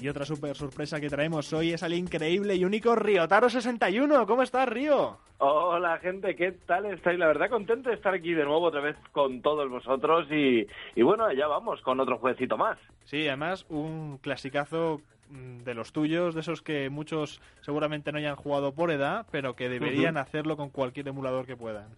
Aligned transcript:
Y 0.00 0.08
otra 0.08 0.24
super 0.24 0.56
sorpresa 0.56 0.98
que 0.98 1.10
traemos 1.10 1.52
hoy 1.52 1.72
es 1.72 1.82
al 1.82 1.92
increíble 1.92 2.54
y 2.54 2.64
único 2.64 2.96
Riotaro61. 2.96 4.26
¿Cómo 4.26 4.42
estás, 4.42 4.66
Río? 4.66 5.18
Hola 5.36 5.98
gente, 5.98 6.34
¿qué 6.36 6.52
tal 6.52 6.86
estáis? 6.86 7.18
La 7.18 7.26
verdad 7.26 7.50
contento 7.50 7.90
de 7.90 7.96
estar 7.96 8.14
aquí 8.14 8.32
de 8.32 8.44
nuevo 8.44 8.62
otra 8.62 8.80
vez 8.80 8.96
con 9.12 9.42
todos 9.42 9.68
vosotros 9.68 10.26
y, 10.30 10.66
y 10.94 11.02
bueno, 11.02 11.30
ya 11.32 11.46
vamos 11.48 11.82
con 11.82 12.00
otro 12.00 12.16
jueguecito 12.16 12.56
más. 12.56 12.78
Sí, 13.04 13.28
además 13.28 13.66
un 13.68 14.16
clasicazo 14.22 15.02
mm, 15.28 15.64
de 15.64 15.74
los 15.74 15.92
tuyos, 15.92 16.34
de 16.34 16.40
esos 16.40 16.62
que 16.62 16.88
muchos 16.88 17.42
seguramente 17.60 18.10
no 18.10 18.18
hayan 18.18 18.36
jugado 18.36 18.72
por 18.72 18.90
edad, 18.90 19.26
pero 19.30 19.54
que 19.54 19.68
deberían 19.68 20.16
hacerlo 20.16 20.56
con 20.56 20.70
cualquier 20.70 21.08
emulador 21.08 21.44
que 21.44 21.56
puedan. 21.56 21.88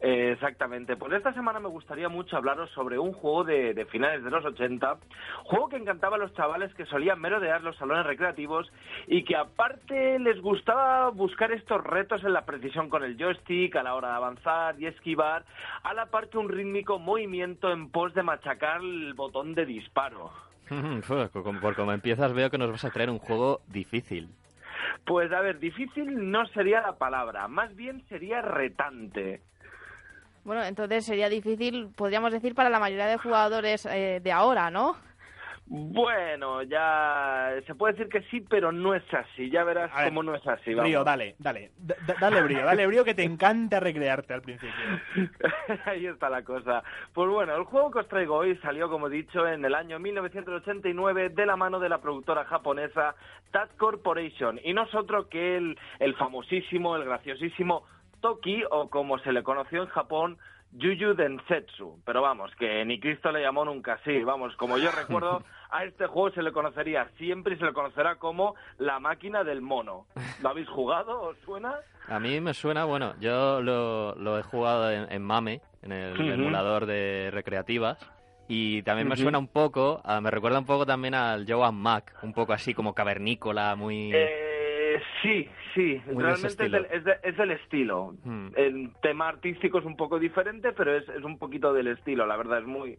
Eh, 0.00 0.30
exactamente, 0.32 0.96
pues 0.96 1.12
esta 1.12 1.32
semana 1.32 1.58
me 1.58 1.68
gustaría 1.68 2.08
mucho 2.08 2.36
hablaros 2.36 2.70
sobre 2.70 3.00
un 3.00 3.12
juego 3.12 3.42
de, 3.42 3.74
de 3.74 3.84
finales 3.86 4.22
de 4.22 4.30
los 4.30 4.44
80, 4.44 4.96
juego 5.42 5.68
que 5.68 5.76
encantaba 5.76 6.14
a 6.14 6.20
los 6.20 6.32
chavales 6.34 6.72
que 6.74 6.86
solían 6.86 7.20
merodear 7.20 7.62
los 7.62 7.76
salones 7.76 8.06
recreativos 8.06 8.70
y 9.08 9.24
que 9.24 9.34
aparte 9.34 10.20
les 10.20 10.40
gustaba 10.40 11.10
buscar 11.10 11.50
estos 11.50 11.82
retos 11.82 12.22
en 12.22 12.32
la 12.32 12.44
precisión 12.44 12.88
con 12.88 13.02
el 13.02 13.16
joystick 13.16 13.74
a 13.74 13.82
la 13.82 13.96
hora 13.96 14.10
de 14.10 14.14
avanzar 14.14 14.80
y 14.80 14.86
esquivar, 14.86 15.44
a 15.82 15.92
la 15.94 16.06
par 16.06 16.28
que 16.28 16.38
un 16.38 16.48
rítmico 16.48 17.00
movimiento 17.00 17.72
en 17.72 17.90
pos 17.90 18.14
de 18.14 18.22
machacar 18.22 18.80
el 18.80 19.14
botón 19.14 19.54
de 19.54 19.66
disparo. 19.66 20.30
Por 21.08 21.74
como 21.74 21.92
empiezas 21.92 22.32
veo 22.34 22.50
que 22.50 22.58
nos 22.58 22.70
vas 22.70 22.84
a 22.84 22.90
traer 22.90 23.10
un 23.10 23.18
juego 23.18 23.62
difícil. 23.66 24.28
Pues 25.04 25.32
a 25.32 25.40
ver, 25.40 25.58
difícil 25.58 26.30
no 26.30 26.46
sería 26.46 26.82
la 26.82 26.98
palabra, 26.98 27.48
más 27.48 27.74
bien 27.74 28.04
sería 28.08 28.42
retante. 28.42 29.40
Bueno, 30.48 30.64
entonces 30.64 31.04
sería 31.04 31.28
difícil, 31.28 31.90
podríamos 31.94 32.32
decir, 32.32 32.54
para 32.54 32.70
la 32.70 32.80
mayoría 32.80 33.04
de 33.06 33.18
jugadores 33.18 33.84
eh, 33.84 34.20
de 34.24 34.32
ahora, 34.32 34.70
¿no? 34.70 34.96
Bueno, 35.66 36.62
ya 36.62 37.50
se 37.66 37.74
puede 37.74 37.92
decir 37.92 38.08
que 38.10 38.22
sí, 38.30 38.40
pero 38.48 38.72
no 38.72 38.94
es 38.94 39.02
así. 39.12 39.50
Ya 39.50 39.62
verás 39.64 39.94
ver, 39.94 40.08
cómo 40.08 40.22
no 40.22 40.34
es 40.34 40.46
así. 40.46 40.72
Vamos. 40.72 40.88
Río, 40.88 41.04
dale, 41.04 41.34
dale. 41.38 41.72
Da- 41.76 41.96
da- 42.06 42.14
dale 42.18 42.40
brío, 42.40 42.64
dale 42.64 42.86
brío 42.86 43.04
que 43.04 43.12
te 43.12 43.24
encanta 43.24 43.78
recrearte 43.78 44.32
al 44.32 44.40
principio. 44.40 44.72
Ahí 45.84 46.06
está 46.06 46.30
la 46.30 46.42
cosa. 46.42 46.82
Pues 47.12 47.28
bueno, 47.28 47.54
el 47.54 47.64
juego 47.64 47.90
que 47.90 47.98
os 47.98 48.08
traigo 48.08 48.36
hoy 48.36 48.56
salió, 48.62 48.88
como 48.88 49.08
he 49.08 49.10
dicho, 49.10 49.46
en 49.46 49.62
el 49.66 49.74
año 49.74 49.98
1989 49.98 51.28
de 51.28 51.44
la 51.44 51.56
mano 51.56 51.78
de 51.78 51.90
la 51.90 51.98
productora 51.98 52.46
japonesa 52.46 53.14
TAT 53.50 53.76
Corporation. 53.76 54.58
Y 54.64 54.72
no 54.72 54.84
es 54.84 54.94
otro 54.94 55.28
que 55.28 55.58
el, 55.58 55.78
el 55.98 56.14
famosísimo, 56.14 56.96
el 56.96 57.04
graciosísimo 57.04 57.84
Toki, 58.20 58.62
o 58.70 58.88
como 58.90 59.18
se 59.20 59.32
le 59.32 59.42
conoció 59.42 59.82
en 59.82 59.88
Japón, 59.88 60.38
Yuyu 60.72 61.14
Densetsu. 61.14 62.00
Pero 62.04 62.22
vamos, 62.22 62.50
que 62.56 62.84
ni 62.84 63.00
Cristo 63.00 63.30
le 63.32 63.40
llamó 63.42 63.64
nunca 63.64 63.94
así. 63.94 64.22
Vamos, 64.22 64.54
como 64.56 64.76
yo 64.78 64.90
recuerdo, 64.92 65.42
a 65.70 65.84
este 65.84 66.06
juego 66.06 66.30
se 66.32 66.42
le 66.42 66.52
conocería 66.52 67.08
siempre 67.16 67.54
y 67.54 67.58
se 67.58 67.64
le 67.64 67.72
conocerá 67.72 68.16
como 68.16 68.54
la 68.78 68.98
máquina 69.00 69.44
del 69.44 69.60
mono. 69.62 70.06
¿Lo 70.42 70.50
habéis 70.50 70.68
jugado? 70.68 71.20
¿Os 71.22 71.38
suena? 71.44 71.74
A 72.08 72.18
mí 72.20 72.40
me 72.40 72.54
suena, 72.54 72.84
bueno, 72.84 73.14
yo 73.20 73.60
lo, 73.60 74.14
lo 74.14 74.38
he 74.38 74.42
jugado 74.42 74.90
en, 74.90 75.10
en 75.12 75.22
MAME, 75.22 75.60
en 75.82 75.92
el 75.92 76.16
emulador 76.32 76.86
de 76.86 77.30
recreativas, 77.32 77.98
y 78.48 78.82
también 78.82 79.08
me 79.08 79.16
suena 79.16 79.38
un 79.38 79.48
poco, 79.48 80.00
a- 80.04 80.18
me 80.22 80.30
recuerda 80.30 80.58
un 80.58 80.64
poco 80.64 80.86
también 80.86 81.14
al 81.14 81.44
Joan 81.46 81.74
Mac, 81.74 82.14
un 82.22 82.32
poco 82.32 82.54
así 82.54 82.72
como 82.72 82.94
cavernícola, 82.94 83.76
muy... 83.76 84.10
Eh, 84.14 84.47
sí, 85.22 85.48
sí, 85.74 86.00
Muy 86.06 86.14
ese 86.14 86.22
realmente 86.22 86.64
es 86.66 86.72
del, 86.72 86.86
es, 86.90 87.04
de- 87.04 87.18
es 87.22 87.36
del 87.36 87.50
estilo. 87.52 88.14
Hmm. 88.24 88.48
El 88.56 88.90
tema 89.02 89.28
artístico 89.28 89.78
es 89.78 89.84
un 89.84 89.96
poco 89.96 90.18
diferente, 90.18 90.72
pero 90.72 90.94
es, 90.96 91.08
es 91.08 91.24
un 91.24 91.38
poquito 91.38 91.72
del 91.72 91.88
estilo, 91.88 92.26
la 92.26 92.36
verdad 92.36 92.58
es 92.60 92.66
muy... 92.66 92.98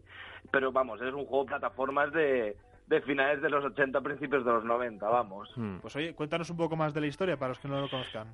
Pero 0.50 0.72
vamos, 0.72 1.00
es 1.02 1.12
un 1.12 1.26
juego 1.26 1.44
de 1.44 1.48
plataformas 1.50 2.12
de, 2.12 2.56
de 2.86 3.00
finales 3.02 3.40
de 3.42 3.50
los 3.50 3.64
80, 3.64 4.00
principios 4.00 4.44
de 4.44 4.52
los 4.52 4.64
90, 4.64 5.08
vamos. 5.08 5.50
Hmm. 5.56 5.76
Pues 5.78 5.94
oye, 5.96 6.14
cuéntanos 6.14 6.50
un 6.50 6.56
poco 6.56 6.76
más 6.76 6.92
de 6.94 7.00
la 7.00 7.06
historia 7.06 7.36
para 7.36 7.50
los 7.50 7.58
que 7.58 7.68
no 7.68 7.80
lo 7.80 7.88
conozcan. 7.88 8.28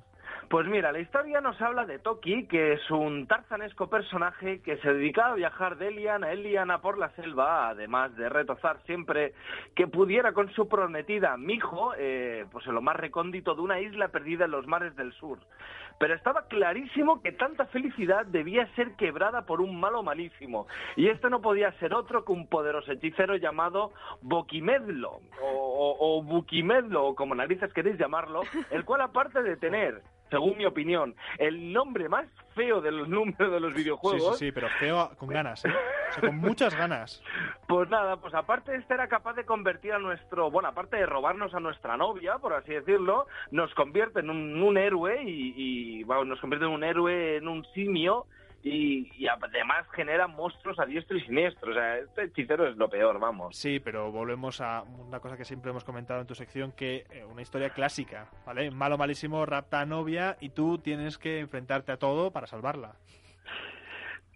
Pues 0.49 0.65
mira, 0.65 0.93
la 0.93 0.99
historia 0.99 1.41
nos 1.41 1.61
habla 1.61 1.85
de 1.85 1.99
Toki, 1.99 2.47
que 2.47 2.71
es 2.71 2.89
un 2.89 3.27
tarzanesco 3.27 3.89
personaje 3.89 4.61
que 4.61 4.77
se 4.77 4.93
dedicaba 4.93 5.31
a 5.31 5.35
viajar 5.35 5.77
de 5.77 5.89
Eliana 5.89 6.27
a 6.27 6.31
Eliana 6.31 6.79
por 6.79 6.97
la 6.97 7.09
selva, 7.15 7.67
además 7.67 8.15
de 8.15 8.29
retozar 8.29 8.81
siempre 8.85 9.33
que 9.75 9.87
pudiera 9.87 10.31
con 10.31 10.49
su 10.53 10.69
prometida 10.69 11.35
Mijo, 11.35 11.91
eh, 11.97 12.45
pues 12.49 12.65
en 12.65 12.75
lo 12.75 12.81
más 12.81 12.95
recóndito 12.95 13.55
de 13.55 13.61
una 13.61 13.81
isla 13.81 14.07
perdida 14.07 14.45
en 14.45 14.51
los 14.51 14.65
mares 14.67 14.95
del 14.95 15.11
sur. 15.13 15.39
Pero 15.99 16.13
estaba 16.13 16.47
clarísimo 16.47 17.21
que 17.21 17.33
tanta 17.33 17.65
felicidad 17.65 18.25
debía 18.25 18.73
ser 18.75 18.95
quebrada 18.95 19.41
por 19.41 19.59
un 19.59 19.77
malo 19.77 20.01
malísimo, 20.01 20.67
y 20.95 21.09
este 21.09 21.29
no 21.29 21.41
podía 21.41 21.73
ser 21.73 21.93
otro 21.93 22.23
que 22.23 22.31
un 22.31 22.47
poderoso 22.47 22.93
hechicero 22.93 23.35
llamado 23.35 23.91
Boquimedlo, 24.21 25.19
o, 25.41 25.49
o, 25.51 26.19
o 26.19 26.23
Buquimedlo, 26.23 27.07
o 27.07 27.15
como 27.15 27.35
narices 27.35 27.73
queréis 27.73 27.97
llamarlo, 27.97 28.43
el 28.71 28.85
cual 28.85 29.01
aparte 29.01 29.43
de 29.43 29.57
tener, 29.57 30.01
según 30.29 30.57
mi 30.57 30.65
opinión, 30.65 31.15
el 31.37 31.71
nombre 31.71 32.09
más 32.09 32.27
feo 32.55 32.81
del 32.81 33.09
número 33.09 33.49
de 33.49 33.59
los 33.59 33.73
Sí, 33.73 33.83
videojuegos, 33.83 34.37
sí, 34.37 34.45
sí, 34.45 34.51
pero 34.51 34.67
feo 34.79 35.11
con 35.17 35.29
ganas, 35.29 35.63
¿eh? 35.65 35.69
O 36.09 36.13
sea, 36.13 36.29
con 36.29 36.37
muchas 36.37 36.75
ganas. 36.75 37.21
pues 37.67 37.89
nada, 37.89 38.17
pues 38.17 38.33
aparte 38.33 38.71
de 38.71 38.77
este 38.77 38.93
era 38.93 39.07
capaz 39.07 39.33
de 39.33 39.45
convertir 39.45 39.93
a 39.93 39.99
nuestro, 39.99 40.49
bueno, 40.51 40.69
aparte 40.69 40.97
de 40.97 41.05
robarnos 41.05 41.53
a 41.53 41.59
nuestra 41.59 41.97
novia, 41.97 42.37
por 42.39 42.53
así 42.53 42.73
decirlo, 42.73 43.27
nos 43.51 43.73
convierte 43.73 44.19
en 44.19 44.29
un, 44.29 44.61
un 44.61 44.77
héroe 44.77 45.21
y, 45.23 46.01
y, 46.01 46.03
nos 46.05 46.39
convierte 46.39 46.65
en 46.65 46.71
un 46.71 46.83
héroe, 46.83 47.37
en 47.37 47.47
un 47.47 47.65
simio 47.73 48.25
y, 48.67 49.11
y 49.17 49.27
además 49.27 49.85
genera 49.93 50.27
monstruos 50.27 50.79
a 50.79 50.85
diestro 50.85 51.17
y 51.17 51.21
siniestro. 51.21 51.71
O 51.71 51.73
sea, 51.73 51.97
este 51.97 52.23
hechicero 52.25 52.67
es 52.67 52.75
lo 52.77 52.89
peor, 52.89 53.19
vamos. 53.19 53.55
Sí, 53.55 53.79
pero 53.79 54.11
volvemos 54.11 54.61
a 54.61 54.83
una 54.83 55.19
cosa 55.19 55.37
que 55.37 55.45
siempre 55.45 55.71
hemos 55.71 55.83
comentado 55.83 56.21
en 56.21 56.27
tu 56.27 56.35
sección, 56.35 56.71
que 56.71 57.05
eh, 57.11 57.25
una 57.25 57.41
historia 57.41 57.69
clásica, 57.69 58.29
¿vale? 58.45 58.71
Malo 58.71 58.97
malísimo 58.97 59.45
rapta 59.45 59.81
a 59.81 59.85
novia 59.85 60.37
y 60.39 60.49
tú 60.49 60.77
tienes 60.77 61.17
que 61.17 61.39
enfrentarte 61.39 61.91
a 61.91 61.97
todo 61.97 62.31
para 62.31 62.47
salvarla. 62.47 62.95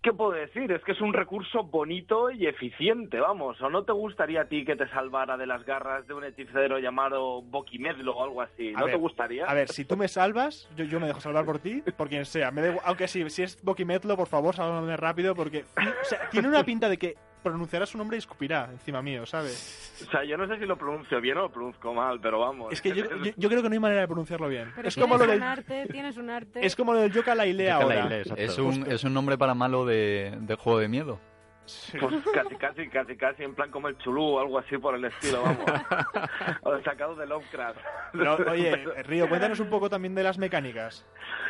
¿Qué 0.01 0.12
puedo 0.13 0.31
decir? 0.31 0.72
Es 0.72 0.84
que 0.84 0.94
es 0.94 1.01
un 1.01 1.13
recurso 1.13 1.63
bonito 1.63 2.31
y 2.31 2.47
eficiente, 2.47 3.19
vamos. 3.19 3.62
¿O 3.62 3.69
no 3.69 3.84
te 3.84 3.91
gustaría 3.91 4.41
a 4.41 4.45
ti 4.45 4.66
que 4.66 4.75
te 4.75 4.88
salvara 4.89 5.38
de 5.38 5.45
las 5.45 5.63
garras 5.63 6.07
de 6.07 6.16
un 6.16 6.23
hechicero 6.23 6.79
llamado 6.79 7.44
Boquimedlo 7.44 8.13
o 8.17 8.23
algo 8.23 8.41
así? 8.41 8.72
¿No 8.72 8.85
ver, 8.85 8.95
te 8.95 9.00
gustaría? 9.00 9.45
A 9.45 9.53
ver, 9.53 9.67
si 9.69 9.85
tú 9.85 9.95
me 9.95 10.07
salvas, 10.07 10.67
yo, 10.75 10.85
yo 10.85 11.00
me 11.00 11.06
dejo 11.06 11.19
salvar 11.19 11.45
por 11.45 11.59
ti, 11.59 11.84
por 11.95 12.09
quien 12.09 12.25
sea. 12.25 12.50
Me 12.50 12.61
igual- 12.66 12.81
aunque 12.84 13.07
sí, 13.07 13.29
si 13.29 13.44
es 13.44 13.63
Boquimetlo, 13.63 14.17
por 14.17 14.28
favor, 14.28 14.56
sálvame 14.56 14.97
rápido, 14.97 15.35
porque 15.35 15.66
o 15.78 16.03
sea, 16.06 16.28
tiene 16.31 16.47
una 16.47 16.63
pinta 16.63 16.90
de 16.90 16.97
que 16.97 17.16
pronunciará 17.44 17.85
su 17.85 17.97
nombre 17.97 18.18
y 18.18 18.19
escupirá 18.19 18.69
encima 18.72 19.02
mío, 19.02 19.25
¿sabes? 19.25 20.03
O 20.07 20.12
sea, 20.12 20.24
yo 20.24 20.38
no 20.38 20.47
sé 20.47 20.57
si 20.59 20.66
lo 20.66 20.78
pronuncio 20.78 21.19
bien 21.22 21.38
o 21.38 21.41
lo 21.41 21.52
pronuncio 21.52 21.94
mal, 21.94 22.19
pero 22.22 22.40
vamos. 22.40 22.72
Es 22.74 22.81
que 22.81 22.90
yo, 22.90 23.06
yo- 23.24 23.31
yo 23.35 23.50
creo 23.50 23.62
que 23.62 23.69
no 23.69 23.74
hay 23.74 23.79
manera 23.79 24.02
de 24.02 24.07
pronunciar 24.07 24.40
bien. 24.47 24.72
Pero 24.75 24.88
es 24.88 24.96
como 24.96 25.18
tienes 25.18 25.28
lo 25.28 25.34
un 25.34 25.40
del, 25.40 25.44
arte, 25.50 25.88
tienes 25.91 26.18
un 26.18 26.29
arte. 26.29 26.66
es 26.66 26.75
como 26.75 26.94
lo 26.94 27.00
del 27.00 27.12
Yoka 27.12 27.35
Laile 27.35 27.72
ahora. 27.72 28.09
Es 28.38 28.57
un, 28.57 28.85
es 28.91 29.03
un 29.03 29.13
nombre 29.13 29.38
para 29.38 29.53
malo 29.53 29.85
de, 29.85 30.38
de 30.41 30.56
juego 30.56 30.79
de 30.79 30.88
miedo. 30.88 31.19
Sí. 31.66 31.97
Pues 31.99 32.16
casi, 32.33 32.55
casi, 32.55 32.88
casi, 32.89 33.16
casi, 33.16 33.44
en 33.44 33.55
plan 33.55 33.69
como 33.69 33.88
el 33.88 33.97
chulú 33.99 34.23
o 34.23 34.39
algo 34.39 34.57
así 34.57 34.77
por 34.77 34.95
el 34.95 35.05
estilo, 35.05 35.44
vamos. 35.44 35.66
o 36.63 36.79
sacado 36.81 37.16
de 37.16 37.27
Lovecraft. 37.27 37.79
Pero, 38.11 38.35
oye, 38.51 38.75
Río, 39.03 39.29
cuéntanos 39.29 39.59
un 39.59 39.69
poco 39.69 39.89
también 39.89 40.16
de 40.16 40.23
las 40.23 40.38
mecánicas. 40.38 41.05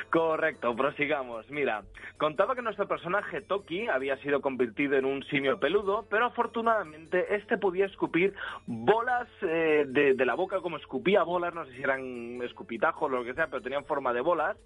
Correcto, 0.09 0.75
prosigamos. 0.75 1.49
Mira, 1.49 1.83
contaba 2.17 2.55
que 2.55 2.61
nuestro 2.61 2.87
personaje 2.87 3.41
Toki 3.41 3.87
había 3.87 4.17
sido 4.17 4.41
convertido 4.41 4.97
en 4.97 5.05
un 5.05 5.23
simio 5.23 5.59
peludo, 5.59 6.05
pero 6.09 6.25
afortunadamente 6.25 7.35
este 7.35 7.57
podía 7.57 7.85
escupir 7.85 8.33
bolas 8.65 9.27
eh, 9.41 9.85
de, 9.87 10.13
de 10.13 10.25
la 10.25 10.35
boca, 10.35 10.59
como 10.59 10.77
escupía 10.77 11.23
bolas, 11.23 11.53
no 11.53 11.65
sé 11.65 11.71
si 11.73 11.81
eran 11.81 12.41
escupitajos 12.43 13.03
o 13.03 13.15
lo 13.15 13.23
que 13.23 13.33
sea, 13.33 13.47
pero 13.47 13.61
tenían 13.61 13.85
forma 13.85 14.13
de 14.13 14.21
bolas 14.21 14.57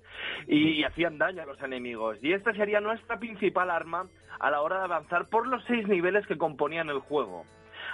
y, 0.47 0.79
y 0.79 0.83
hacían 0.83 1.17
daño 1.17 1.43
a 1.43 1.45
los 1.45 1.61
enemigos. 1.61 2.17
Y 2.21 2.33
esta 2.33 2.53
sería 2.53 2.81
nuestra 2.81 3.19
principal 3.19 3.69
arma 3.69 4.07
a 4.39 4.51
la 4.51 4.61
hora 4.61 4.79
de 4.79 4.85
avanzar 4.85 5.27
por 5.27 5.47
los 5.47 5.63
seis 5.65 5.87
niveles 5.87 6.25
que 6.27 6.37
componían 6.37 6.89
el 6.89 6.99
juego. 6.99 7.45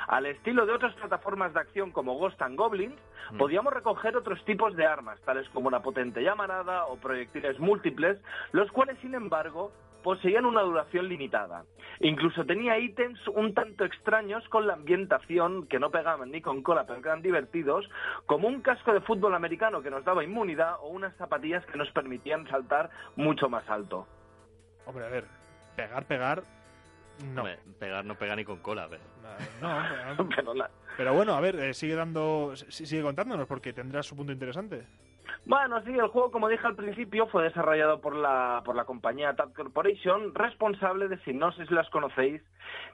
Al 0.07 0.25
estilo 0.25 0.65
de 0.65 0.73
otras 0.73 0.93
plataformas 0.95 1.53
de 1.53 1.59
acción 1.59 1.91
como 1.91 2.15
Ghost 2.17 2.41
and 2.41 2.57
Goblins, 2.57 2.99
podíamos 3.37 3.73
recoger 3.73 4.17
otros 4.17 4.43
tipos 4.45 4.75
de 4.75 4.85
armas, 4.85 5.19
tales 5.21 5.47
como 5.49 5.67
una 5.67 5.81
potente 5.81 6.23
llamarada 6.23 6.85
o 6.85 6.97
proyectiles 6.97 7.59
múltiples, 7.59 8.17
los 8.51 8.71
cuales, 8.71 8.97
sin 8.99 9.13
embargo, 9.13 9.71
poseían 10.03 10.45
una 10.45 10.61
duración 10.61 11.07
limitada. 11.07 11.63
Incluso 11.99 12.45
tenía 12.45 12.79
ítems 12.79 13.19
un 13.27 13.53
tanto 13.53 13.85
extraños 13.85 14.47
con 14.49 14.65
la 14.65 14.73
ambientación 14.73 15.67
que 15.67 15.79
no 15.79 15.91
pegaban 15.91 16.31
ni 16.31 16.41
con 16.41 16.63
cola, 16.63 16.85
pero 16.85 16.99
eran 16.99 17.21
divertidos, 17.21 17.87
como 18.25 18.47
un 18.47 18.61
casco 18.61 18.93
de 18.93 19.01
fútbol 19.01 19.35
americano 19.35 19.81
que 19.81 19.91
nos 19.91 20.03
daba 20.03 20.23
inmunidad 20.23 20.75
o 20.81 20.87
unas 20.87 21.15
zapatillas 21.17 21.65
que 21.67 21.77
nos 21.77 21.91
permitían 21.91 22.47
saltar 22.47 22.89
mucho 23.15 23.49
más 23.49 23.69
alto. 23.69 24.07
Hombre, 24.85 25.05
a 25.05 25.09
ver, 25.09 25.40
pegar, 25.87 26.05
pegar. 26.05 26.43
No. 27.33 27.41
Hombre, 27.41 27.59
pegar 27.79 28.03
no 28.05 28.15
pega 28.15 28.35
ni 28.35 28.43
con 28.45 28.57
cola, 28.59 28.87
pero... 28.89 29.01
No, 29.61 30.27
pero, 30.35 30.53
Pero 30.97 31.13
bueno, 31.13 31.33
a 31.33 31.39
ver, 31.41 31.55
eh, 31.55 31.73
sigue 31.73 31.95
dando, 31.95 32.53
si- 32.55 32.85
sigue 32.85 33.01
contándonos 33.03 33.47
porque 33.47 33.73
tendrá 33.73 34.01
su 34.03 34.15
punto 34.15 34.31
interesante. 34.31 34.85
Bueno, 35.45 35.81
sí, 35.83 35.91
el 35.91 36.07
juego, 36.07 36.31
como 36.31 36.49
dije 36.49 36.65
al 36.67 36.75
principio, 36.75 37.27
fue 37.27 37.43
desarrollado 37.43 38.01
por 38.01 38.15
la, 38.15 38.61
por 38.65 38.75
la 38.75 38.85
compañía 38.85 39.35
Tab 39.35 39.53
Corporation, 39.53 40.33
responsable 40.35 41.07
de, 41.07 41.17
si 41.19 41.33
no 41.33 41.51
sé 41.53 41.65
si 41.67 41.73
las 41.73 41.89
conocéis, 41.89 42.41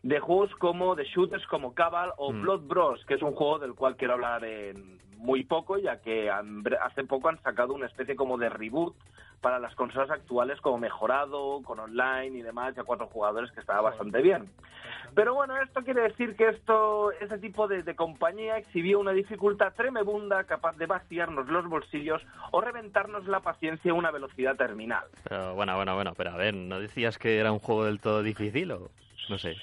de 0.04 0.19
juegos 0.19 0.54
como 0.56 0.95
de 0.95 1.06
shooters 1.06 1.45
como 1.48 1.74
Cabal 1.74 2.12
o 2.18 2.31
Mm. 2.31 2.42
Blood 2.42 2.62
Bros, 2.68 3.06
que 3.06 3.16
es 3.16 3.22
un 3.22 3.34
juego 3.34 3.60
del 3.60 3.74
cual 3.74 3.95
quiero 3.98 4.13
hablar 4.13 4.44
en 4.45 5.00
muy 5.18 5.44
poco, 5.45 5.78
ya 5.78 6.00
que 6.01 6.30
han- 6.30 6.63
hace 6.81 7.04
poco 7.06 7.30
han 7.30 7.42
sacado 7.42 7.74
una 7.74 7.88
especie 7.88 8.16
como 8.16 8.38
de 8.38 8.50
reboot 8.50 8.95
para 9.42 9.60
las 9.60 9.75
consolas 9.75 10.10
actuales 10.10 10.60
como 10.62 10.78
mejorado, 10.78 11.62
con 11.63 11.80
online 11.80 12.38
y 12.38 12.42
demás, 12.42 12.75
ya 12.75 12.84
cuatro 12.84 13.07
jugadores 13.07 13.51
que 13.51 13.60
estaba 13.60 13.81
bastante 13.81 14.22
bien. 14.22 14.50
Pero 15.16 15.34
bueno, 15.34 15.60
esto 15.62 15.84
quiere 15.84 16.01
decir 16.01 16.36
que 16.36 16.50
esto, 16.50 17.12
este 17.13 17.38
tipo 17.39 17.68
de, 17.68 17.81
de 17.84 17.95
compañía 17.95 18.57
exhibió 18.57 19.00
una 19.00 19.12
dificultad 19.12 19.74
tremenda 19.74 20.44
capaz 20.44 20.78
de 20.78 20.86
vaciarnos 20.86 21.48
los 21.48 21.68
bolsillos 21.68 22.22
o 22.51 22.62
reventarnos 22.62 23.25
la 23.28 23.39
paciencia 23.39 23.92
a 23.92 23.95
una 23.95 24.12
velocidad 24.12 24.56
terminal. 24.56 25.06
Pero 25.28 25.56
bueno, 25.56 25.75
bueno, 25.75 25.95
bueno, 25.95 26.13
pero 26.16 26.31
a 26.31 26.38
ver, 26.38 26.54
¿no 26.54 26.80
decías 26.80 27.18
que 27.18 27.39
era 27.39 27.51
un 27.51 27.60
juego 27.60 27.86
del 27.86 28.00
todo 28.00 28.22
difícil 28.22 28.72
o...? 28.72 28.89
No 29.30 29.38
sé. 29.38 29.57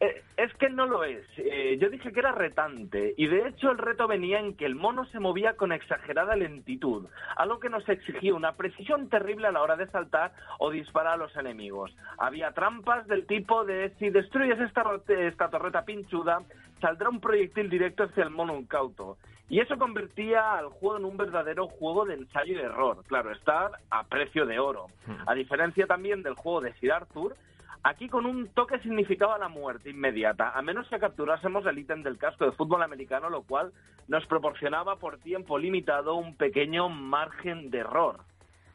Eh, 0.00 0.22
es 0.44 0.54
que 0.54 0.70
no 0.70 0.86
lo 0.86 1.04
es. 1.04 1.26
Eh, 1.36 1.76
yo 1.78 1.90
dije 1.90 2.12
que 2.12 2.20
era 2.20 2.32
retante 2.32 3.14
y 3.16 3.26
de 3.26 3.48
hecho 3.48 3.70
el 3.70 3.78
reto 3.78 4.08
venía 4.08 4.38
en 4.38 4.56
que 4.56 4.64
el 4.64 4.74
mono 4.74 5.04
se 5.06 5.20
movía 5.20 5.54
con 5.54 5.70
exagerada 5.70 6.34
lentitud, 6.34 7.06
algo 7.36 7.60
que 7.60 7.68
nos 7.68 7.86
exigía 7.88 8.34
una 8.34 8.52
precisión 8.52 9.10
terrible 9.10 9.48
a 9.48 9.52
la 9.52 9.60
hora 9.60 9.76
de 9.76 9.86
saltar 9.88 10.32
o 10.58 10.70
disparar 10.70 11.14
a 11.14 11.16
los 11.18 11.36
enemigos. 11.36 11.94
Había 12.16 12.52
trampas 12.52 13.06
del 13.06 13.26
tipo 13.26 13.64
de 13.64 13.92
si 13.98 14.08
destruyes 14.08 14.58
esta, 14.60 14.82
esta 15.08 15.50
torreta 15.50 15.84
pinchuda, 15.84 16.38
saldrá 16.80 17.10
un 17.10 17.20
proyectil 17.20 17.68
directo 17.68 18.04
hacia 18.04 18.24
el 18.24 18.30
mono 18.30 18.56
incauto. 18.56 19.18
Y 19.50 19.58
eso 19.58 19.76
convertía 19.78 20.54
al 20.54 20.68
juego 20.68 20.96
en 20.96 21.04
un 21.04 21.16
verdadero 21.16 21.66
juego 21.66 22.06
de 22.06 22.14
ensayo 22.14 22.54
y 22.54 22.60
error. 22.60 23.02
Claro, 23.08 23.32
estar 23.32 23.72
a 23.90 24.04
precio 24.04 24.46
de 24.46 24.60
oro. 24.60 24.86
A 25.26 25.34
diferencia 25.34 25.86
también 25.86 26.22
del 26.22 26.34
juego 26.34 26.60
de 26.60 26.72
Sir 26.74 26.92
Arthur, 26.92 27.34
Aquí 27.82 28.08
con 28.08 28.26
un 28.26 28.48
toque 28.48 28.78
significaba 28.80 29.38
la 29.38 29.48
muerte 29.48 29.90
inmediata, 29.90 30.50
a 30.50 30.60
menos 30.60 30.86
que 30.88 30.98
capturásemos 30.98 31.64
el 31.64 31.78
ítem 31.78 32.02
del 32.02 32.18
casco 32.18 32.44
de 32.44 32.52
fútbol 32.52 32.82
americano, 32.82 33.30
lo 33.30 33.42
cual 33.42 33.72
nos 34.06 34.26
proporcionaba 34.26 34.96
por 34.96 35.18
tiempo 35.18 35.58
limitado 35.58 36.14
un 36.16 36.34
pequeño 36.36 36.88
margen 36.90 37.70
de 37.70 37.78
error. 37.78 38.20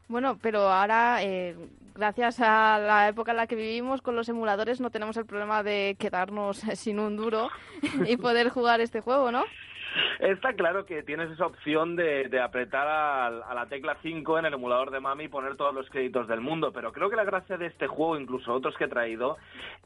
Bueno, 0.08 0.38
pero 0.40 0.60
ahora, 0.68 1.22
eh, 1.22 1.56
gracias 1.94 2.40
a 2.40 2.78
la 2.78 3.08
época 3.08 3.32
en 3.32 3.36
la 3.38 3.46
que 3.46 3.56
vivimos, 3.56 4.02
con 4.02 4.16
los 4.16 4.28
emuladores 4.28 4.80
no 4.80 4.90
tenemos 4.90 5.16
el 5.16 5.26
problema 5.26 5.62
de 5.62 5.96
quedarnos 5.98 6.58
sin 6.74 6.98
un 6.98 7.16
duro 7.16 7.48
y 8.06 8.16
poder 8.16 8.50
jugar 8.50 8.80
este 8.80 9.00
juego, 9.00 9.30
¿no? 9.30 9.44
Está 10.20 10.54
claro 10.54 10.86
que 10.86 11.02
tienes 11.02 11.30
esa 11.30 11.46
opción 11.46 11.96
de, 11.96 12.28
de 12.28 12.40
apretar 12.40 12.86
a, 12.86 13.54
la 13.54 13.66
tecla 13.66 13.96
5 14.02 14.38
en 14.38 14.46
el 14.46 14.54
emulador 14.54 14.90
de 14.90 15.00
Mami 15.00 15.24
y 15.24 15.28
poner 15.28 15.56
todos 15.56 15.74
los 15.74 15.88
créditos 15.90 16.28
del 16.28 16.40
mundo, 16.40 16.72
pero 16.72 16.92
creo 16.92 17.10
que 17.10 17.16
la 17.16 17.24
gracia 17.24 17.56
de 17.56 17.66
este 17.66 17.86
juego, 17.86 18.18
incluso 18.18 18.52
otros 18.52 18.76
que 18.76 18.84
he 18.84 18.88
traído, 18.88 19.36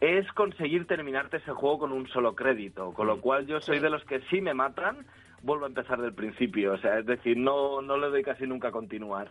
es 0.01 0.31
conseguir 0.33 0.87
terminarte 0.87 1.39
ese 1.39 1.53
juego 1.53 1.81
con 1.81 1.93
un 1.93 2.09
solo 2.09 2.35
crédito, 2.35 2.93
con 2.93 3.07
lo 3.07 3.21
cual 3.21 3.47
yo 3.47 3.61
soy 3.61 3.79
de 3.79 3.91
los 3.91 4.05
que 4.05 4.21
si 4.31 4.41
me 4.41 4.55
matan, 4.55 5.07
vuelvo 5.43 5.65
a 5.65 5.69
empezar 5.69 6.01
del 6.01 6.15
principio, 6.15 6.75
o 6.75 6.79
sea, 6.79 6.99
es 6.99 7.07
decir, 7.07 7.37
no, 7.37 7.83
no 7.83 7.97
le 7.97 8.09
doy 8.09 8.23
casi 8.23 8.47
nunca 8.47 8.69
a 8.69 8.73
continuar. 8.73 9.29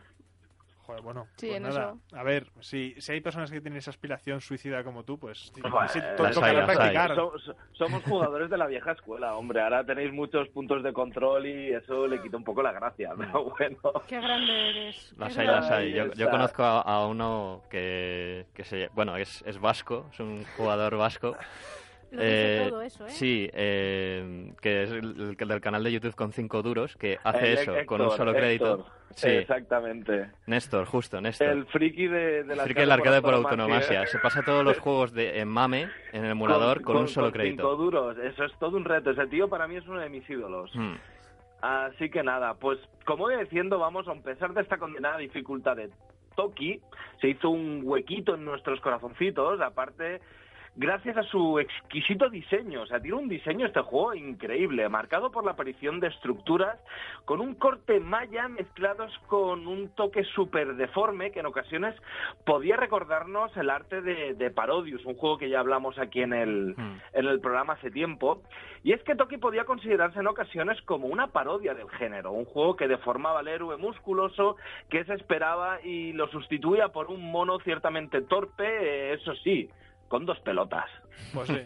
Joder, 0.90 1.04
bueno, 1.04 1.28
Sí, 1.36 1.46
pues 1.48 1.58
en 1.58 1.64
nada. 1.64 1.94
eso. 2.08 2.18
A 2.18 2.24
ver, 2.24 2.48
si, 2.62 2.96
si 3.00 3.12
hay 3.12 3.22
personas 3.22 3.52
que 3.52 3.62
tienen 3.62 3.78
esa 3.78 3.92
aspiración 3.92 4.42
suicida 4.42 4.84
como 4.84 5.04
tú, 5.04 5.20
pues 5.20 5.52
sí, 5.54 5.62
Joder, 5.62 5.88
sí, 5.90 6.00
to- 6.18 6.30
tocará 6.32 6.66
practicar. 6.66 7.14
So- 7.14 7.38
so- 7.38 7.56
somos 7.74 8.02
jugadores 8.06 8.50
de 8.50 8.58
la 8.58 8.66
vieja 8.66 8.94
escuela, 8.94 9.36
hombre. 9.36 9.62
Ahora 9.62 9.84
tenéis 9.84 10.12
muchos 10.12 10.50
puntos 10.50 10.82
de 10.82 10.92
control 10.92 11.46
y 11.46 11.74
eso 11.74 12.08
le 12.08 12.20
quita 12.24 12.38
un 12.38 12.44
poco 12.44 12.64
la 12.64 12.72
gracia. 12.72 13.12
Pero 13.16 13.44
bueno, 13.60 13.78
Qué 14.08 14.20
grande 14.20 14.70
eres. 14.70 15.14
Las 15.16 15.38
hay, 15.38 15.46
las 15.46 15.70
hay. 15.70 15.94
Yo, 15.94 16.12
yo 16.14 16.30
conozco 16.32 16.64
a, 16.64 16.82
a 16.82 17.06
uno 17.06 17.62
que, 17.70 18.48
que 18.56 18.64
se... 18.64 18.90
Bueno, 18.96 19.16
es, 19.16 19.44
es 19.46 19.60
vasco, 19.60 20.08
es 20.12 20.20
un 20.20 20.44
jugador 20.58 20.98
vasco. 20.98 21.36
Lo 22.12 22.22
Eh, 22.24 22.66
todo 22.70 22.82
eso, 22.82 23.06
¿eh? 23.06 23.10
Sí, 23.10 23.50
eh, 23.54 24.54
que 24.62 24.84
es 24.84 24.92
el, 24.92 25.36
el 25.40 25.48
del 25.48 25.62
canal 25.62 25.84
de 25.84 25.92
YouTube 25.92 26.16
con 26.16 26.32
5 26.32 26.62
duros, 26.64 26.96
que 26.96 27.18
hace 27.24 27.54
el 27.54 27.58
eso, 27.60 27.72
Héctor, 27.72 27.86
con 27.86 28.02
un 28.02 28.12
solo 28.12 28.34
crédito. 28.34 28.74
Héctor. 28.74 29.00
Sí, 29.16 29.28
Exactamente. 29.28 30.30
Néstor, 30.46 30.86
justo, 30.86 31.20
Néstor. 31.20 31.48
El 31.48 31.66
friki 31.66 32.08
de, 32.08 32.44
de 32.44 32.56
la 32.56 32.64
Friki 32.64 32.80
del 32.82 32.92
arcade 32.92 33.22
por 33.22 33.34
autonomasia. 33.34 34.04
¿eh? 34.04 34.08
Se 34.08 34.20
pasa 34.20 34.44
todos 34.44 34.64
los 34.64 34.78
juegos 34.80 35.14
de, 35.14 35.40
en 35.40 35.48
MAME, 35.48 35.90
en 36.14 36.26
el 36.26 36.32
emulador, 36.32 36.82
con, 36.82 36.98
un 36.98 37.08
solo 37.08 37.28
Cinco 37.28 37.38
crédito. 37.38 37.76
duros. 37.76 38.18
Eso 38.18 38.46
es 38.46 38.54
todo 38.60 38.78
un 38.78 38.86
reto. 38.86 39.12
Ese 39.12 39.28
tío 39.28 39.50
para 39.50 39.68
mí 39.68 39.78
es 39.78 39.88
uno 39.88 40.00
de 40.00 40.10
mis 40.10 40.28
ídolos. 40.30 40.72
Hmm. 40.76 40.96
Así 41.62 42.10
que 42.10 42.24
nada, 42.24 42.54
pues 42.54 42.80
como 43.06 43.30
iba 43.30 43.42
diciendo, 43.42 43.80
vamos 43.80 44.08
a 44.08 44.14
pesar 44.16 44.54
de 44.54 44.62
esta 44.62 44.78
condenada 44.78 45.18
dificultad 45.18 45.76
de 45.76 45.90
Toki, 46.36 46.80
se 47.20 47.30
hizo 47.30 47.50
un 47.50 47.82
huequito 47.84 48.36
en 48.36 48.46
nuestros 48.46 48.80
corazoncitos, 48.80 49.60
aparte 49.60 50.22
gracias 50.76 51.18
a 51.18 51.24
su 51.24 51.60
exquisito 51.60 52.30
diseño. 52.30 52.82
O 52.82 52.86
sea, 52.88 53.00
tiene 53.00 53.18
un 53.18 53.30
diseño 53.30 53.68
este 53.68 53.82
juego 53.82 54.14
increíble, 54.14 54.88
marcado 54.90 55.32
por 55.32 55.46
la 55.46 55.52
aparición 55.52 56.00
de 56.00 56.08
estructuras 56.08 56.80
con 57.26 57.42
un 57.42 57.56
corte 57.56 58.00
maya 58.00 58.48
mezclados 58.48 59.12
con 59.28 59.68
un 59.68 59.90
toque 59.90 60.24
súper 60.24 60.76
deforme 60.76 61.32
que 61.32 61.42
en 61.42 61.46
ocasiones 61.46 61.96
podía 62.46 62.78
recordarnos 62.78 63.56
el 63.58 63.70
arte 63.70 64.02
de, 64.02 64.34
de 64.34 64.50
Parodius, 64.50 65.06
un 65.06 65.16
juego 65.16 65.38
que 65.38 65.50
ya 65.50 65.60
hablamos 65.60 65.98
aquí 66.00 66.22
en 66.22 66.34
el, 66.34 66.76
Hmm. 66.80 66.98
en 67.14 67.26
el 67.26 67.40
programa 67.40 67.74
hace 67.74 67.92
tiempo. 67.92 68.42
Y 68.84 68.94
es 68.94 69.04
que 69.04 69.16
Toki 69.16 69.38
podía 69.38 69.66
considerarse 69.66 70.20
en 70.20 70.28
ocasiones 70.28 70.82
como 70.84 71.08
una 71.08 71.28
parodia 71.28 71.74
del 71.74 71.90
género, 71.90 72.32
un 72.32 72.46
juego 72.46 72.76
que 72.76 72.88
deformaba 72.88 73.40
al 73.40 73.48
héroe 73.48 73.78
musculoso 73.78 74.56
que 74.90 75.04
se 75.04 75.14
esperaba 75.14 75.82
y 75.82 76.14
lo 76.14 76.28
sustituía 76.30 76.90
por 76.90 77.08
un 77.08 77.32
mono 77.32 77.60
ciertamente 77.60 78.22
torpe, 78.22 78.64
eh, 78.66 79.14
eso 79.14 79.36
sí, 79.36 79.70
con 80.10 80.26
dos 80.26 80.40
pelotas. 80.42 80.90
Pues 81.34 81.48
sí. 81.48 81.62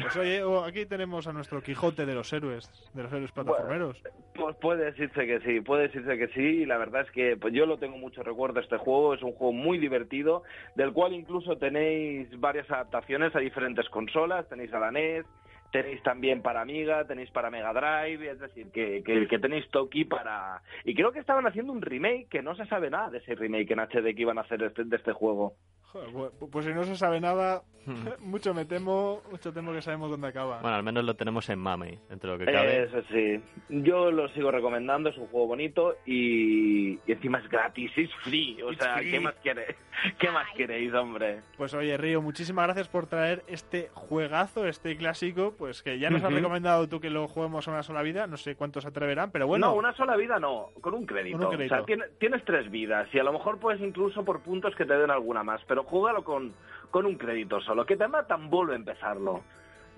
Pues 0.00 0.16
oye, 0.16 0.42
aquí 0.66 0.86
tenemos 0.86 1.26
a 1.26 1.32
nuestro 1.32 1.62
Quijote 1.62 2.06
de 2.06 2.14
los 2.14 2.32
héroes, 2.32 2.70
de 2.94 3.02
los 3.02 3.12
héroes 3.12 3.32
plataformeros. 3.32 4.00
Pues 4.34 4.56
puede 4.56 4.84
decirse 4.84 5.26
que 5.26 5.40
sí, 5.40 5.60
puede 5.60 5.88
decirse 5.88 6.16
que 6.16 6.28
sí, 6.28 6.62
y 6.62 6.66
la 6.66 6.78
verdad 6.78 7.02
es 7.02 7.10
que 7.10 7.36
pues 7.36 7.52
yo 7.52 7.66
lo 7.66 7.78
tengo 7.78 7.98
mucho 7.98 8.22
recuerdo 8.22 8.54
de 8.54 8.60
este 8.60 8.76
juego, 8.76 9.14
es 9.14 9.22
un 9.22 9.32
juego 9.32 9.52
muy 9.52 9.78
divertido, 9.78 10.44
del 10.76 10.92
cual 10.92 11.12
incluso 11.12 11.56
tenéis 11.56 12.28
varias 12.38 12.70
adaptaciones 12.70 13.34
a 13.34 13.40
diferentes 13.40 13.88
consolas, 13.88 14.48
tenéis 14.48 14.72
a 14.72 14.78
la 14.78 14.92
NES, 14.92 15.26
tenéis 15.72 16.02
también 16.02 16.42
para 16.42 16.60
Amiga, 16.60 17.04
tenéis 17.06 17.30
para 17.30 17.50
Mega 17.50 17.72
Drive, 17.72 18.30
es 18.30 18.38
decir, 18.38 18.70
que, 18.70 19.02
que, 19.04 19.26
que 19.26 19.38
tenéis 19.38 19.68
Toki 19.70 20.04
para... 20.04 20.62
Y 20.84 20.94
creo 20.94 21.12
que 21.12 21.20
estaban 21.20 21.46
haciendo 21.46 21.72
un 21.72 21.82
remake, 21.82 22.28
que 22.28 22.42
no 22.42 22.54
se 22.54 22.66
sabe 22.66 22.90
nada 22.90 23.10
de 23.10 23.18
ese 23.18 23.34
remake 23.34 23.72
en 23.72 23.80
HD 23.80 24.14
que 24.14 24.22
iban 24.22 24.38
a 24.38 24.42
hacer 24.42 24.60
de 24.60 24.66
este, 24.66 24.84
de 24.84 24.96
este 24.96 25.12
juego. 25.12 25.54
Joder, 25.92 26.10
pues, 26.12 26.50
pues 26.52 26.66
si 26.66 26.72
no 26.72 26.84
se 26.84 26.94
sabe 26.96 27.20
nada, 27.20 27.62
mucho 28.20 28.54
me 28.54 28.64
temo, 28.64 29.22
mucho 29.30 29.52
temo 29.52 29.72
que 29.72 29.82
sabemos 29.82 30.10
dónde 30.10 30.28
acaba. 30.28 30.60
Bueno, 30.60 30.76
al 30.76 30.82
menos 30.84 31.04
lo 31.04 31.14
tenemos 31.14 31.48
en 31.48 31.58
MAME, 31.58 31.98
entre 32.10 32.30
lo 32.30 32.38
que 32.38 32.44
cabe. 32.44 32.84
Eso 32.84 33.02
sí, 33.10 33.40
yo 33.68 34.10
lo 34.12 34.28
sigo 34.28 34.50
recomendando, 34.50 35.10
es 35.10 35.18
un 35.18 35.26
juego 35.26 35.48
bonito 35.48 35.96
y, 36.06 36.69
y 37.10 37.12
encima 37.12 37.38
es 37.38 37.48
gratis, 37.48 37.90
es 37.96 38.08
free, 38.22 38.62
o 38.62 38.70
It's 38.70 38.80
sea, 38.82 38.98
free. 38.98 39.10
¿qué 39.10 39.20
más 39.20 39.34
queréis? 39.42 39.76
¿Qué 40.18 40.30
más 40.30 40.46
queréis, 40.56 40.94
hombre? 40.94 41.40
Pues 41.56 41.74
oye, 41.74 41.96
Río, 41.96 42.22
muchísimas 42.22 42.66
gracias 42.66 42.86
por 42.88 43.06
traer 43.06 43.42
este 43.48 43.90
juegazo, 43.94 44.66
este 44.66 44.96
clásico, 44.96 45.54
pues 45.58 45.82
que 45.82 45.98
ya 45.98 46.08
nos 46.08 46.22
has 46.22 46.28
Ujú. 46.28 46.36
recomendado 46.36 46.88
tú 46.88 47.00
que 47.00 47.10
lo 47.10 47.26
juguemos 47.26 47.66
a 47.66 47.72
una 47.72 47.82
sola 47.82 48.02
vida, 48.02 48.28
no 48.28 48.36
sé 48.36 48.54
cuántos 48.54 48.84
se 48.84 48.88
atreverán, 48.90 49.32
pero 49.32 49.48
bueno, 49.48 49.66
no, 49.66 49.74
una 49.74 49.92
sola 49.94 50.16
vida 50.16 50.38
no, 50.38 50.68
con 50.80 50.94
un 50.94 51.04
crédito. 51.04 51.36
Con 51.38 51.48
un 51.48 51.54
crédito. 51.54 51.74
O 51.74 51.78
sea, 51.78 51.84
tiene- 51.86 52.04
tienes 52.20 52.44
tres 52.44 52.70
vidas 52.70 53.08
y 53.12 53.18
a 53.18 53.24
lo 53.24 53.32
mejor 53.32 53.58
puedes 53.58 53.80
incluso 53.80 54.24
por 54.24 54.40
puntos 54.42 54.74
que 54.76 54.84
te 54.84 54.94
den 54.96 55.10
alguna 55.10 55.42
más, 55.42 55.60
pero 55.66 55.82
júgalo 55.82 56.22
con, 56.22 56.54
con 56.92 57.06
un 57.06 57.16
crédito 57.16 57.60
solo. 57.60 57.84
Que 57.84 57.96
te 57.96 58.06
matan, 58.06 58.48
vuelve 58.50 58.74
a 58.74 58.76
empezarlo. 58.76 59.42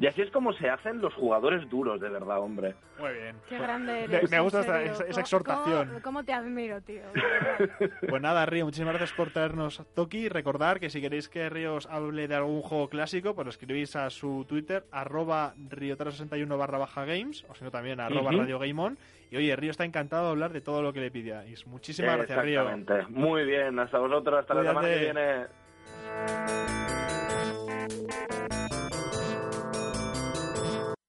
Y 0.02 0.06
así 0.08 0.20
es 0.20 0.30
como 0.32 0.52
se 0.54 0.68
hacen 0.68 1.00
los 1.00 1.14
jugadores 1.14 1.70
duros, 1.70 2.00
de 2.00 2.08
verdad, 2.08 2.40
hombre. 2.40 2.74
muy 2.98 3.12
bien. 3.12 3.36
Qué 3.48 3.56
grande 3.56 3.92
Me- 4.08 4.16
eres. 4.16 4.30
me 4.30 4.36
en 4.38 4.42
gusta 4.42 4.60
esa- 4.60 4.72
serio. 4.78 4.92
esa- 4.92 5.04
esa 5.04 5.10
¿Cómo- 5.12 5.20
exhortación. 5.20 5.88
¿Cómo, 5.88 6.02
cómo 6.02 6.24
te 6.24 6.32
admiro, 6.32 6.80
tío? 6.80 7.02
Pues 8.08 8.20
nada, 8.20 8.44
Río, 8.44 8.64
muchísimas 8.64 8.94
gracias 8.94 9.12
por 9.16 9.30
traernos 9.30 9.80
Toki. 9.94 10.28
Recordar 10.28 10.80
que 10.80 10.90
si 10.90 11.00
queréis 11.00 11.28
que 11.28 11.48
Río 11.48 11.76
os 11.76 11.86
hable 11.86 12.26
de 12.26 12.34
algún 12.34 12.62
juego 12.62 12.88
clásico, 12.88 13.34
pues 13.36 13.44
lo 13.44 13.50
escribís 13.50 13.94
a 13.94 14.10
su 14.10 14.44
Twitter, 14.48 14.84
arroba 14.90 15.54
riotaro61 15.70 16.58
barra 16.58 16.78
baja 16.78 17.04
games, 17.04 17.46
o 17.48 17.54
si 17.54 17.62
no 17.62 17.70
también 17.70 18.00
arroba 18.00 18.30
Ujú. 18.30 18.40
Radio 18.40 18.58
Game 18.58 18.82
On. 18.82 18.98
Y 19.30 19.36
oye, 19.36 19.54
Río 19.54 19.70
está 19.70 19.84
encantado 19.84 20.24
de 20.24 20.30
hablar 20.32 20.52
de 20.52 20.60
todo 20.62 20.82
lo 20.82 20.92
que 20.92 20.98
le 21.00 21.12
pidáis. 21.12 21.64
Muchísimas 21.68 22.16
gracias, 22.16 22.42
Río. 22.42 22.62
Exactamente. 22.68 23.06
Muy 23.12 23.44
bien, 23.44 23.78
hasta 23.78 23.98
vosotros, 23.98 24.40
hasta 24.40 24.52
la 24.54 24.64
semana 24.64 24.88
que 24.88 24.98
viene. 24.98 26.71